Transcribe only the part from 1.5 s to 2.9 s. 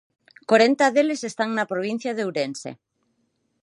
na provincia de Ourense.